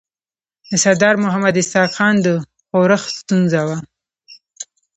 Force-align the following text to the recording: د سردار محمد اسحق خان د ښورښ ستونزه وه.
د 0.69 0.71
سردار 0.83 1.15
محمد 1.23 1.53
اسحق 1.61 1.91
خان 1.97 2.15
د 2.25 2.27
ښورښ 2.69 3.03
ستونزه 3.19 3.61
وه. 3.67 3.77